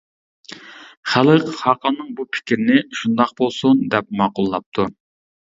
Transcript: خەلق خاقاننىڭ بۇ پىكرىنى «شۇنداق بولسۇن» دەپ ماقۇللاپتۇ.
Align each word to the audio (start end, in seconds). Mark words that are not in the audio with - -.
خەلق 1.11 1.51
خاقاننىڭ 1.59 2.07
بۇ 2.21 2.25
پىكرىنى 2.37 2.79
«شۇنداق 3.01 3.35
بولسۇن» 3.43 3.85
دەپ 3.95 4.11
ماقۇللاپتۇ. 4.25 4.89